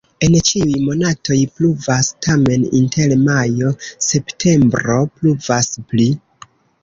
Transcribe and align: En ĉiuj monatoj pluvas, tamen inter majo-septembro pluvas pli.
En 0.25 0.35
ĉiuj 0.49 0.79
monatoj 0.85 1.35
pluvas, 1.57 2.07
tamen 2.27 2.63
inter 2.79 3.13
majo-septembro 3.27 4.97
pluvas 5.19 5.71
pli. 5.93 6.09